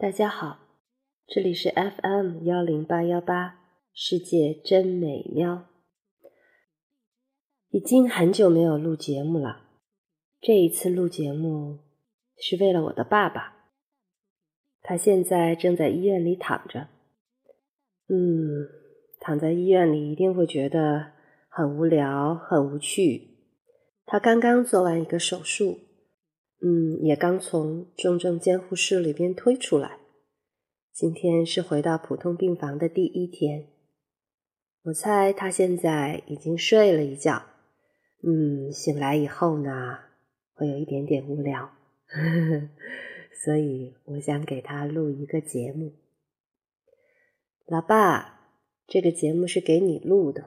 [0.00, 0.60] 大家好，
[1.26, 3.58] 这里是 FM 幺零八幺八，
[3.92, 5.66] 世界真美妙。
[7.70, 9.62] 已经很久没有录节目了，
[10.40, 11.80] 这一次录节目
[12.36, 13.72] 是为了我的爸爸，
[14.82, 16.86] 他现在正在医院里躺着。
[18.06, 18.68] 嗯，
[19.18, 21.14] 躺在医院里一定会觉得
[21.48, 23.36] 很无聊、很无趣。
[24.06, 25.87] 他刚刚做完一个手术。
[26.60, 29.98] 嗯，也刚从重症监护室里边推出来。
[30.92, 33.68] 今天是回到普通病房的第一天，
[34.82, 37.44] 我猜他现在已经睡了一觉。
[38.24, 39.98] 嗯，醒来以后呢，
[40.52, 41.70] 会有一点点无聊，
[43.44, 45.92] 所以我想给他录一个节目。
[47.66, 48.40] 老爸，
[48.88, 50.46] 这个节目是给你录的，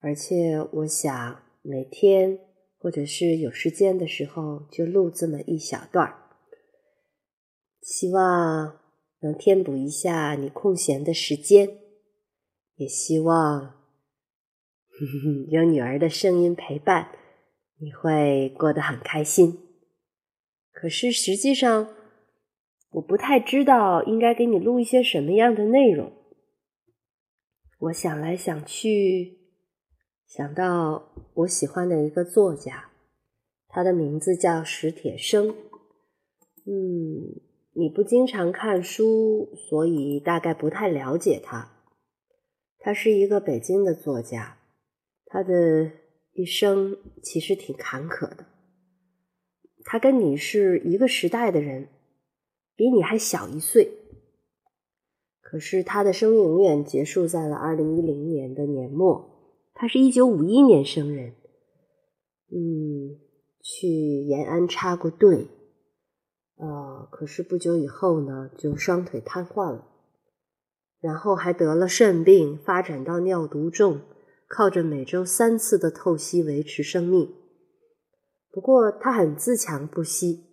[0.00, 2.40] 而且我想每天。
[2.82, 6.18] 或者是有时间的时候就录这么一小段儿，
[7.80, 8.80] 希望
[9.20, 11.78] 能填补一下你空闲的时间，
[12.74, 13.74] 也希望
[15.48, 17.12] 有女儿的声音陪伴，
[17.78, 19.60] 你会过得很开心。
[20.72, 21.94] 可是实际上，
[22.90, 26.12] 我不太知道应该给你录一些什么样的内容。
[27.78, 29.41] 我想来想去。
[30.34, 32.88] 想到我喜欢的一个作家，
[33.68, 35.50] 他的名字叫史铁生。
[36.64, 37.42] 嗯，
[37.74, 41.72] 你不经常看书，所以大概不太了解他。
[42.78, 44.56] 他是一个北京的作家，
[45.26, 45.90] 他的
[46.32, 48.46] 一生其实挺坎坷的。
[49.84, 51.88] 他跟你是一个时代的人，
[52.74, 53.92] 比你还小一岁。
[55.42, 59.28] 可是他的生命永远结束在了二零一零年的年末。
[59.74, 61.34] 他是一九五一年生人，
[62.50, 63.18] 嗯，
[63.60, 65.48] 去延安插过队，
[66.56, 69.88] 呃，可是不久以后呢，就双腿瘫痪了，
[71.00, 74.02] 然后还得了肾病，发展到尿毒症，
[74.46, 77.34] 靠着每周三次的透析维持生命。
[78.52, 80.44] 不过他很自强不息。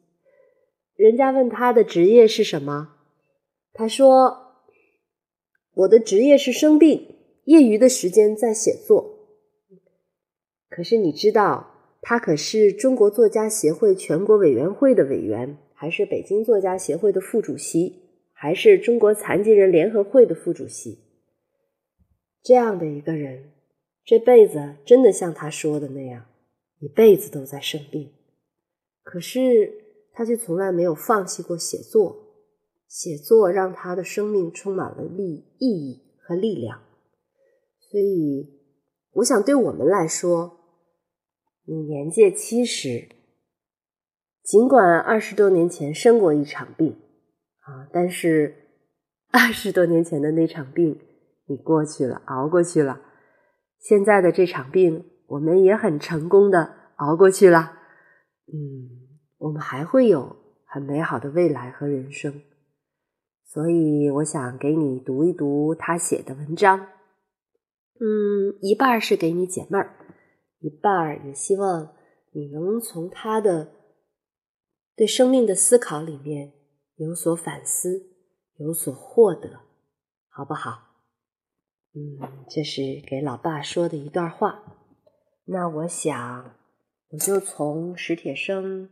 [0.96, 2.96] 人家问他的职业是什么，
[3.74, 4.56] 他说
[5.76, 9.19] ：“我的职业是生病。”业余的时间在写作，
[10.80, 18.00] 可是你知道，他可是中国作家协会全国委员会的委员，还是北京作家协会的副主席，
[18.32, 21.00] 还是中国残疾人联合会的副主席。
[22.42, 23.52] 这样的一个人，
[24.06, 26.28] 这辈子真的像他说的那样，
[26.80, 28.14] 一辈子都在生病，
[29.04, 29.74] 可是
[30.14, 32.38] 他却从来没有放弃过写作，
[32.88, 36.80] 写作让他的生命充满了力意义和力量。
[37.82, 38.62] 所以，
[39.16, 40.56] 我想对我们来说，
[41.72, 43.09] 你年届七十，
[44.41, 46.97] 尽管二十多年前生过一场病
[47.59, 48.56] 啊，但是
[49.31, 51.00] 二十多年前的那场病
[51.46, 53.00] 你过去了，熬过去了。
[53.78, 57.74] 现在的这场病，我们也很成功的熬过去了。
[58.51, 58.90] 嗯，
[59.38, 62.41] 我们还会有很美好的未来和人生。
[63.46, 66.80] 所以，我想给你读一读他写的文章。
[68.00, 69.96] 嗯，一半是给你解闷儿，
[70.59, 71.96] 一半儿也希望
[72.31, 73.72] 你能从他的
[74.96, 76.53] 对生命的思考里面
[76.96, 78.09] 有所反思，
[78.58, 79.62] 有所获得，
[80.28, 80.88] 好不好？
[81.96, 84.64] 嗯，这是给老爸说的一段话。
[85.46, 86.56] 那我想，
[87.09, 88.90] 我就从史铁生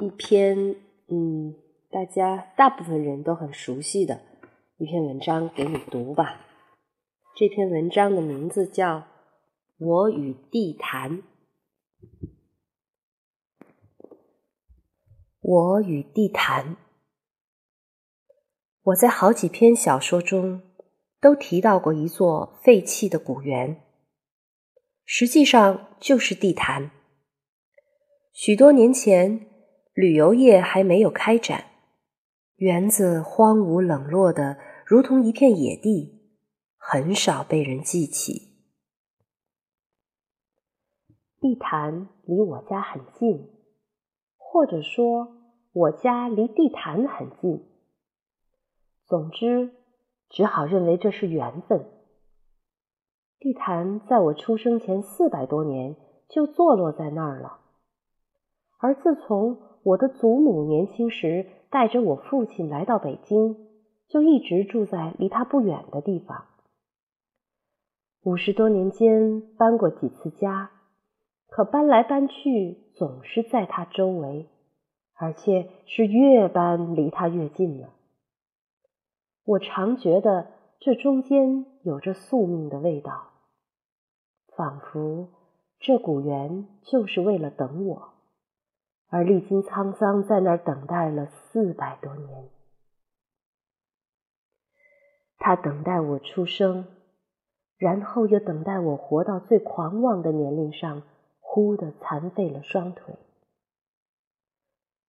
[0.00, 0.76] 一篇，
[1.08, 1.56] 嗯，
[1.90, 4.20] 大家大部分人都很熟悉的
[4.76, 6.46] 一篇文章给你读吧。
[7.34, 8.98] 这篇文章的名字叫
[9.78, 11.18] 《我与地坛》。
[15.40, 16.76] 我与地坛，
[18.82, 20.62] 我在好几篇小说中
[21.20, 23.82] 都提到过一座废弃的古园，
[25.04, 26.90] 实际上就是地坛。
[28.32, 29.46] 许多年前，
[29.92, 31.66] 旅游业还没有开展，
[32.56, 36.14] 园子荒芜冷落的，如同一片野地。
[36.78, 38.55] 很少被人记起。
[41.46, 43.48] 地坛离我家很近，
[44.36, 45.28] 或者说
[45.72, 47.64] 我家离地坛很近。
[49.04, 49.70] 总之，
[50.28, 51.86] 只好认为这是缘分。
[53.38, 55.94] 地坛在我出生前四百多年
[56.28, 57.60] 就坐落在那儿了，
[58.78, 63.56] 而自从我的祖母年轻时带着我父亲来到北京，
[64.08, 66.46] 就一直住在离他不远的地方。
[68.24, 70.72] 五十多年间搬过几次家，
[71.56, 74.46] 可搬来搬去总是在他周围，
[75.14, 77.94] 而且是越搬离他越近了。
[79.42, 80.48] 我常觉得
[80.80, 83.30] 这中间有着宿命的味道，
[84.54, 85.28] 仿佛
[85.80, 88.10] 这古园就是为了等我，
[89.08, 92.50] 而历经沧桑，在那儿等待了四百多年。
[95.38, 96.86] 他等待我出生，
[97.78, 101.02] 然后又等待我活到最狂妄的年龄上，
[101.56, 103.14] 忽的残废了双腿。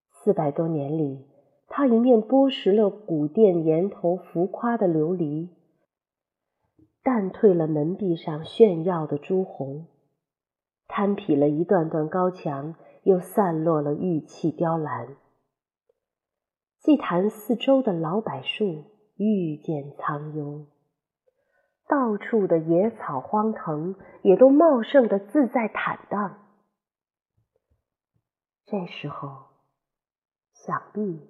[0.09, 1.25] 四百多年里，
[1.67, 5.49] 他一面剥蚀了古殿檐头浮夸的琉璃，
[7.03, 9.87] 淡褪了门壁上炫耀的朱红，
[10.87, 15.17] 摊劈了一段段高墙，又散落了玉砌雕栏。
[16.79, 18.85] 祭坛四周的老柏树
[19.17, 20.65] 遇见苍幽，
[21.87, 26.37] 到处的野草荒藤也都茂盛的自在坦荡。
[28.65, 29.47] 这时候。
[30.65, 31.29] 想必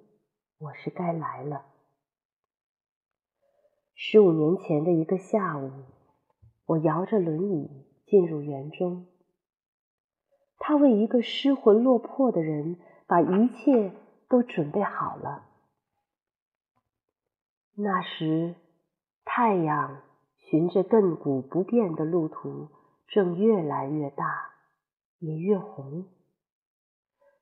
[0.58, 1.66] 我是该来了。
[3.94, 5.70] 十五年前的一个下午，
[6.64, 9.06] 我摇着轮椅进入园中。
[10.58, 13.92] 他为一个失魂落魄的人把一切
[14.28, 15.44] 都准备好了。
[17.76, 18.56] 那时，
[19.24, 20.02] 太阳
[20.50, 22.68] 循着亘古不变的路途，
[23.06, 24.50] 正越来越大，
[25.18, 26.06] 也越红。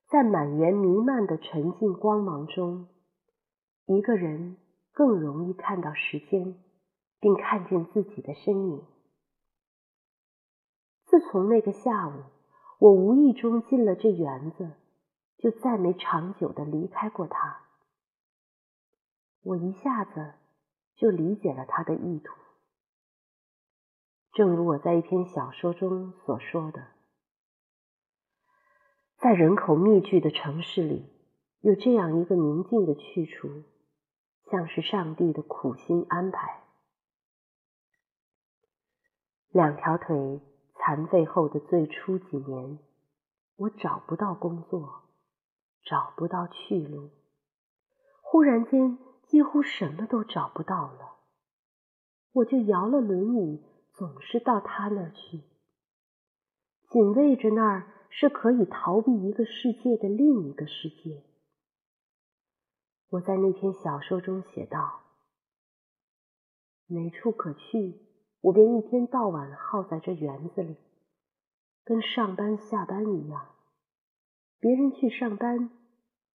[0.08, 2.88] 在满园弥漫的沉静光芒中，
[3.86, 4.56] 一个人
[4.92, 6.56] 更容易看到时间，
[7.20, 8.84] 并看见自己的身影。
[11.04, 12.12] 自从那个下午，
[12.80, 14.72] 我无意中进了这园子，
[15.38, 17.60] 就再没长久的离开过它。
[19.44, 20.34] 我一下子
[20.96, 22.34] 就理解了他的意图，
[24.36, 26.88] 正如我在一篇小说中所说的。
[29.16, 31.10] 在人口密聚的城市里，
[31.60, 33.48] 有这样一个宁静的去处，
[34.50, 36.64] 像是上帝的苦心安排。
[39.48, 40.42] 两条腿
[40.74, 42.78] 残废后的最初几年，
[43.56, 45.04] 我找不到工作，
[45.82, 47.08] 找不到去路，
[48.20, 51.20] 忽然间几乎什么都找不到了，
[52.32, 53.64] 我就摇了轮椅，
[53.96, 55.42] 总是到他那儿去，
[56.90, 57.92] 紧卫着那儿。
[58.18, 61.22] 是可以逃避一个世界的另一个世界。
[63.10, 65.02] 我在那篇小说中写道
[66.88, 68.00] ：“没处可去，
[68.40, 70.76] 我便一天到晚耗在这园子里，
[71.84, 73.50] 跟上班下班一样。
[74.60, 75.68] 别人去上班，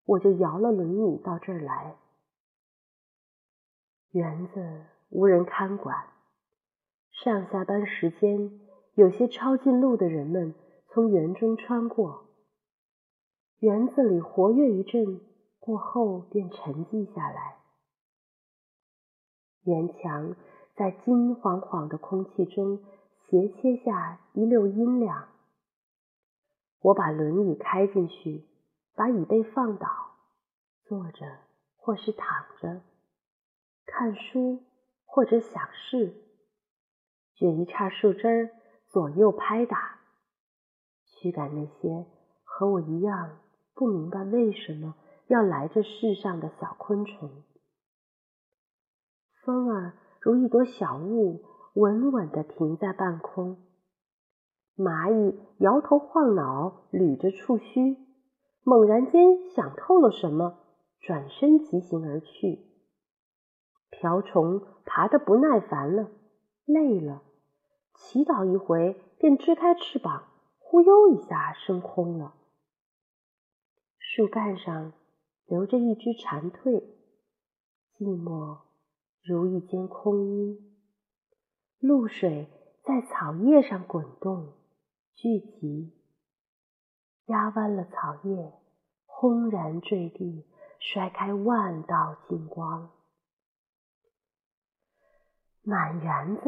[0.06, 1.96] 我就摇了轮椅到这儿来。
[4.12, 6.06] 园子无人看管，
[7.24, 8.60] 上下班时间，
[8.96, 10.56] 有些抄近路的人们。”
[10.94, 12.26] 从园中穿过，
[13.60, 15.22] 园子里活跃一阵
[15.58, 17.60] 过后，便沉寂下来。
[19.64, 20.36] 园墙
[20.76, 22.84] 在金晃晃的空气中
[23.30, 25.30] 斜切下一溜阴凉。
[26.82, 28.44] 我把轮椅开进去，
[28.94, 29.88] 把椅背放倒，
[30.84, 31.38] 坐着
[31.78, 32.82] 或是躺着，
[33.86, 34.62] 看书
[35.06, 36.21] 或者想事，
[37.42, 38.50] 卷一叉树枝儿，
[38.92, 39.98] 左右拍打。
[41.08, 42.06] 驱赶那些
[42.44, 43.40] 和我一样
[43.74, 44.94] 不明白为什么
[45.26, 47.32] 要来这世上的小昆虫。
[49.44, 51.42] 风儿如一朵小雾，
[51.74, 53.58] 稳稳地停在半空。
[54.78, 57.98] 蚂蚁摇头晃脑，捋着触须，
[58.64, 60.60] 猛然间想透了什么，
[61.00, 62.60] 转身疾行而去。
[63.90, 66.12] 瓢虫爬得不耐烦了，
[66.66, 67.24] 累了，
[68.04, 70.28] 祈祷一回，便支开翅膀。
[70.58, 72.34] 忽悠一下升空了，
[73.98, 74.94] 树干上
[75.46, 76.82] 留着一只蝉蜕，
[77.98, 78.60] 寂寞
[79.22, 80.58] 如一间空屋。
[81.80, 82.48] 露水
[82.84, 84.54] 在草叶上滚动
[85.14, 85.94] 聚集，
[87.26, 88.54] 压弯了草叶，
[89.06, 90.46] 轰然坠地，
[90.80, 92.92] 摔开万道金光。
[95.64, 96.42] 满园子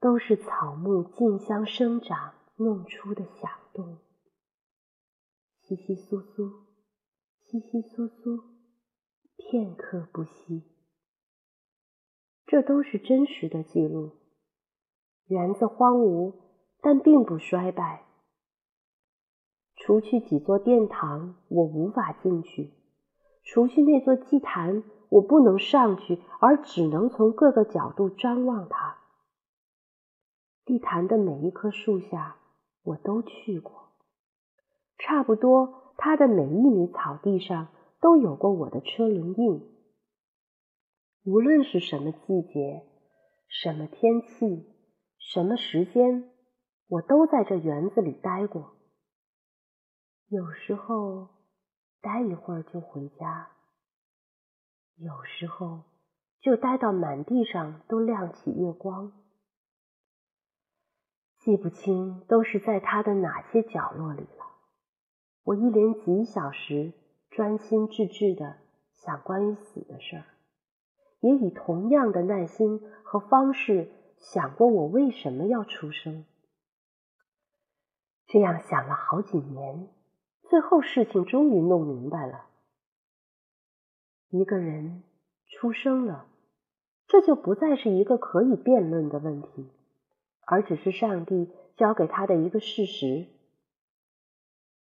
[0.00, 2.34] 都是草木竞相生长。
[2.58, 3.98] 弄出的响动，
[5.62, 6.50] 窸窸窣窣，
[7.44, 8.44] 窸窸窣窣，
[9.36, 10.64] 片刻不息。
[12.46, 14.12] 这都是真实的记录。
[15.26, 16.32] 园子荒芜，
[16.80, 18.06] 但并不衰败。
[19.76, 22.70] 除去几座殿堂，我无法进去；
[23.44, 28.96] 除去那座祭坛，我不能上去，而只能从各个角度张望它。
[30.66, 32.36] 地坛的每一棵树下。
[32.82, 33.90] 我都去过，
[34.96, 37.66] 差不多，它的每一米草地上
[38.00, 39.76] 都有过我的车轮印。
[41.24, 42.86] 无论是什么季节、
[43.48, 44.68] 什么天气、
[45.18, 46.30] 什么时间，
[46.86, 48.76] 我都在这园子里待过。
[50.28, 51.30] 有时候
[52.00, 53.48] 待一会儿就回家，
[54.94, 55.82] 有时候
[56.40, 59.25] 就待到满地上都亮起月光。
[61.46, 64.46] 记不清都是在他的哪些角落里了。
[65.44, 66.92] 我一连几小时
[67.30, 68.56] 专心致志的
[68.96, 70.24] 想关于死的事儿，
[71.20, 76.24] 也以同样的耐心和方式想过我为什么要出生。
[78.26, 79.88] 这样想了好几年，
[80.50, 82.46] 最后事情终于弄明白了：
[84.30, 85.04] 一个人
[85.46, 86.26] 出生了，
[87.06, 89.70] 这就不再是一个可以辩论的问题。
[90.46, 93.26] 而只是上帝交给他的一个事实。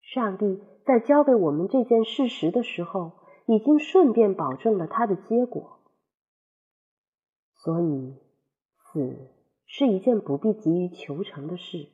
[0.01, 3.11] 上帝在教给我们这件事实的时候，
[3.45, 5.79] 已经顺便保证了它的结果。
[7.55, 8.15] 所以，
[8.77, 9.17] 死
[9.65, 11.89] 是一件不必急于求成的事，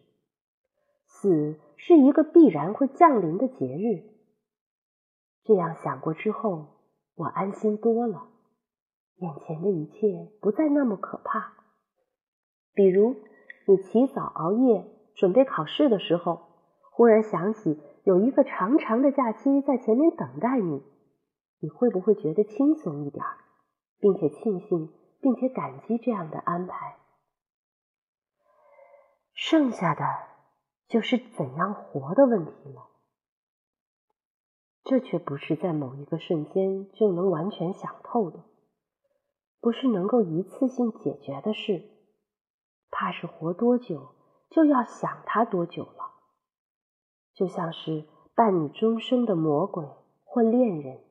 [1.08, 4.04] 死是一个必然会降临的节日。
[5.44, 6.68] 这样想过之后，
[7.16, 8.30] 我安心多了，
[9.18, 11.54] 眼前的一切不再那么可怕。
[12.76, 13.16] 比如。
[13.68, 16.48] 你起早熬夜准备考试的时候，
[16.92, 20.84] 忽然想起有一个长长的假期在前面等待你，
[21.60, 23.26] 你会不会觉得轻松一点，
[24.00, 26.98] 并且庆幸并且感激这样的安排？
[29.34, 30.06] 剩下的
[30.88, 32.90] 就是怎样活的问题了。
[34.84, 38.44] 这却不是在某一个瞬间就能完全想透的，
[39.60, 41.95] 不是能够一次性解决的事。
[42.92, 44.16] 怕是活多久
[44.50, 46.14] 就要想他多久了，
[47.34, 49.86] 就像是伴你终生的魔鬼
[50.24, 51.04] 或恋人。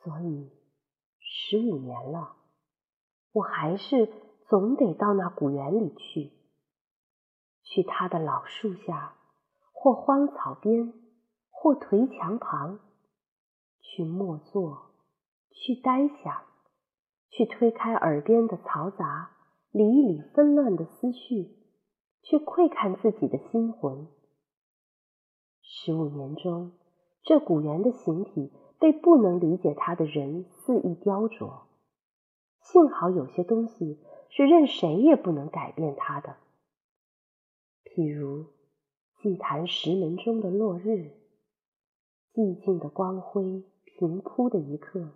[0.00, 0.50] 所以
[1.18, 2.36] 十五年了，
[3.32, 4.10] 我还是
[4.48, 6.32] 总得到那古园里去，
[7.62, 9.16] 去他的老树下，
[9.72, 10.94] 或荒草边，
[11.50, 12.78] 或颓墙旁，
[13.80, 14.92] 去默坐，
[15.50, 16.44] 去呆想，
[17.28, 19.32] 去推开耳边的嘈杂。
[19.70, 21.54] 理一理纷乱的思绪，
[22.22, 24.08] 去窥看自己的心魂。
[25.62, 26.72] 十五年中，
[27.22, 31.64] 这古猿的形体被不能理解他的人肆意雕琢。
[32.60, 33.98] 幸好有些东西
[34.30, 36.36] 是任谁也不能改变它的，
[37.84, 38.46] 譬如
[39.18, 41.12] 祭坛石门中的落日，
[42.32, 45.10] 寂静的光辉平铺的一刻，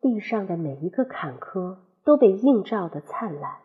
[0.00, 1.85] 地上的每一个坎坷。
[2.06, 3.62] 都被映照的灿烂。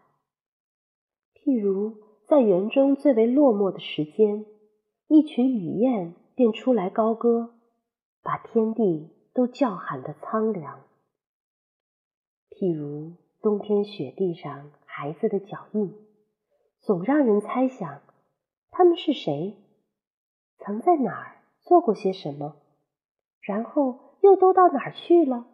[1.35, 1.95] 譬如
[2.27, 4.47] 在园中最为落寞的时间，
[5.07, 7.53] 一群雨燕便出来高歌，
[8.23, 10.81] 把天地都叫喊的苍凉。
[12.49, 15.93] 譬如冬天雪地上孩子的脚印，
[16.79, 18.01] 总让人猜想
[18.71, 19.55] 他们是谁，
[20.57, 22.55] 曾在哪儿做过些什么，
[23.39, 25.45] 然后又都到哪儿去了。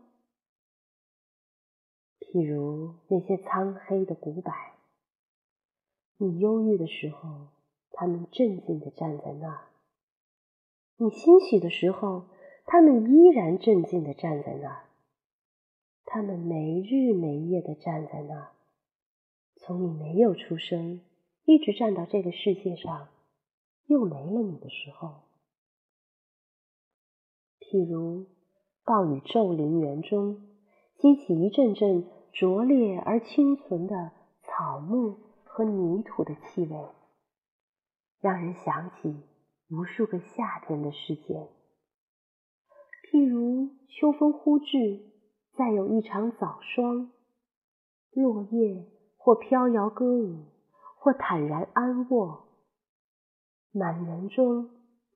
[2.38, 4.54] 譬如那些苍黑的古柏，
[6.18, 7.48] 你忧郁的时候，
[7.90, 9.62] 他们镇静地站在那儿；
[10.98, 12.26] 你欣喜的时候，
[12.68, 14.84] 他们依然镇静地站在那儿。
[16.06, 18.52] 他们没日没夜地站在那儿，
[19.56, 21.02] 从你没有出生，
[21.44, 23.08] 一直站到这个世界上，
[23.88, 25.24] 又没了你的时候。
[27.60, 28.28] 譬如
[28.86, 30.48] 暴雨骤临园中，
[31.00, 32.08] 激起一阵阵。
[32.40, 34.12] 拙劣而清纯的
[34.44, 36.90] 草木和泥土的气味，
[38.22, 39.24] 让人想起
[39.72, 41.50] 无数个夏天的时间。
[43.10, 45.02] 譬如秋风忽至，
[45.54, 47.12] 再有一场早霜，
[48.12, 48.86] 落叶
[49.18, 50.46] 或飘摇歌舞，
[51.00, 52.50] 或坦然安卧，
[53.72, 54.70] 满园中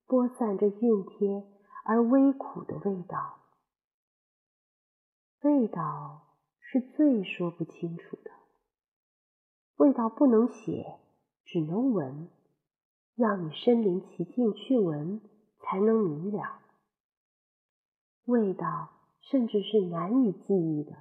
[0.08, 1.44] 播散着熨帖
[1.86, 3.42] 而微苦的味道，
[5.44, 6.30] 味道。
[6.72, 8.32] 是最说不清楚的
[9.75, 11.00] 味道，不能写，
[11.44, 12.30] 只能闻。
[13.16, 15.20] 要你身临其境去闻，
[15.60, 16.62] 才能明了。
[18.24, 18.88] 味道
[19.20, 20.96] 甚至是难以记忆的，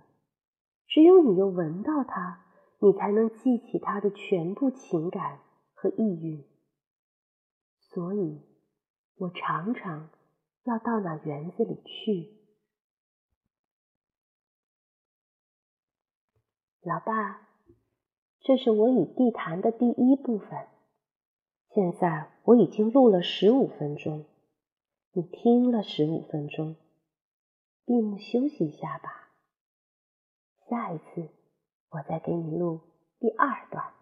[0.89, 2.45] 只有你又闻到它，
[2.81, 5.39] 你才能记起它的全部情感
[5.73, 6.45] 和意蕴。
[7.79, 8.41] 所以，
[9.19, 10.11] 我常常
[10.65, 12.40] 要到那园子里去。
[16.83, 17.47] 老爸，
[18.41, 20.67] 这是我与地坛的第一部分。
[21.75, 24.25] 现在我已经录了十五分钟，
[25.13, 26.77] 你听了十五分钟。
[27.85, 29.29] 闭目休息一下吧。
[30.71, 31.29] 下一次
[31.91, 32.81] 我再给你录
[33.19, 34.00] 第二段。